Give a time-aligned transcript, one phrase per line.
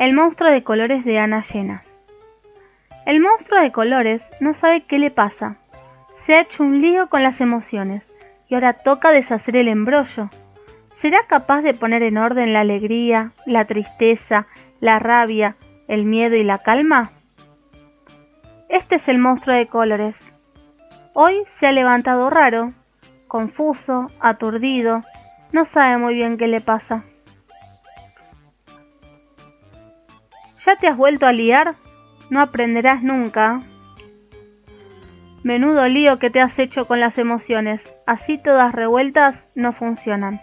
[0.00, 1.94] El monstruo de colores de Ana Llenas.
[3.04, 5.58] El monstruo de colores no sabe qué le pasa.
[6.14, 8.10] Se ha hecho un lío con las emociones
[8.48, 10.30] y ahora toca deshacer el embrollo.
[10.94, 14.46] ¿Será capaz de poner en orden la alegría, la tristeza,
[14.80, 17.10] la rabia, el miedo y la calma?
[18.70, 20.32] Este es el monstruo de colores.
[21.12, 22.72] Hoy se ha levantado raro,
[23.28, 25.02] confuso, aturdido,
[25.52, 27.04] no sabe muy bien qué le pasa.
[30.64, 31.76] ¿Ya te has vuelto a liar?
[32.28, 33.62] No aprenderás nunca.
[35.42, 40.42] Menudo lío que te has hecho con las emociones, así todas revueltas no funcionan.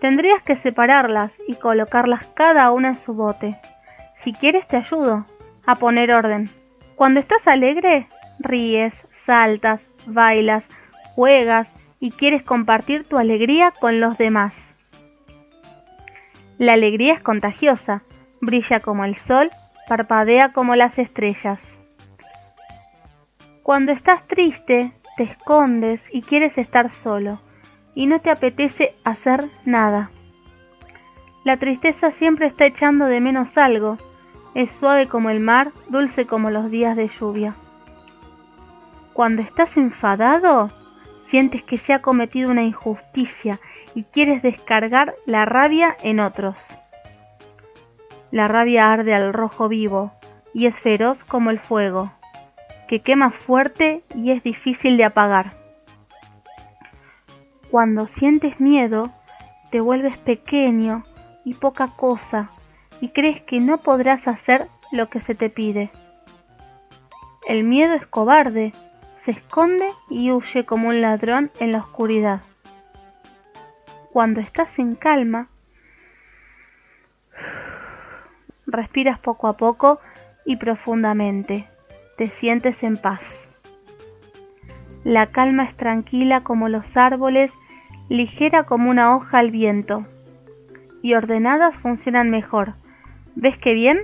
[0.00, 3.58] Tendrías que separarlas y colocarlas cada una en su bote.
[4.16, 5.26] Si quieres te ayudo
[5.66, 6.48] a poner orden.
[6.94, 8.06] Cuando estás alegre,
[8.38, 10.68] ríes, saltas, bailas,
[11.16, 14.72] juegas y quieres compartir tu alegría con los demás.
[16.58, 18.02] La alegría es contagiosa,
[18.42, 19.50] brilla como el sol,
[19.88, 21.72] parpadea como las estrellas.
[23.62, 27.40] Cuando estás triste, te escondes y quieres estar solo,
[27.94, 30.10] y no te apetece hacer nada.
[31.44, 33.96] La tristeza siempre está echando de menos algo,
[34.54, 37.54] es suave como el mar, dulce como los días de lluvia.
[39.12, 40.70] Cuando estás enfadado,
[41.22, 43.60] sientes que se ha cometido una injusticia
[43.94, 46.56] y quieres descargar la rabia en otros.
[48.32, 50.10] La rabia arde al rojo vivo
[50.54, 52.10] y es feroz como el fuego,
[52.88, 55.52] que quema fuerte y es difícil de apagar.
[57.70, 59.12] Cuando sientes miedo,
[59.70, 61.04] te vuelves pequeño
[61.44, 62.50] y poca cosa
[63.02, 65.90] y crees que no podrás hacer lo que se te pide.
[67.46, 68.72] El miedo es cobarde,
[69.18, 72.40] se esconde y huye como un ladrón en la oscuridad.
[74.10, 75.48] Cuando estás en calma,
[78.72, 80.00] respiras poco a poco
[80.44, 81.68] y profundamente.
[82.16, 83.48] Te sientes en paz.
[85.04, 87.52] La calma es tranquila como los árboles,
[88.08, 90.04] ligera como una hoja al viento.
[91.02, 92.74] Y ordenadas funcionan mejor.
[93.34, 94.00] ¿Ves qué bien?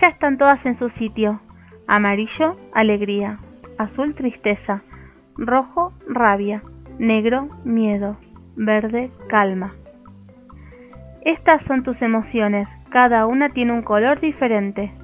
[0.00, 1.40] Ya están todas en su sitio.
[1.86, 3.38] Amarillo, alegría.
[3.76, 4.82] Azul, tristeza.
[5.36, 6.62] Rojo, rabia.
[6.98, 8.16] Negro, miedo.
[8.56, 9.74] Verde, calma.
[11.28, 14.94] Estas son tus emociones, cada una tiene un color diferente.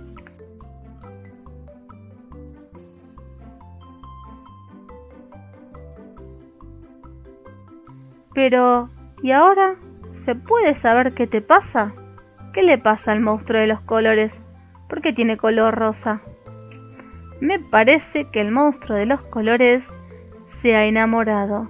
[8.33, 8.89] Pero,
[9.23, 9.77] ¿y ahora?
[10.25, 11.93] ¿Se puede saber qué te pasa?
[12.55, 14.41] ¿Qué le pasa al monstruo de los colores?
[14.89, 16.23] ¿Por qué tiene color rosa?
[17.43, 19.91] Me parece que el monstruo de los colores
[20.47, 21.69] se ha enamorado.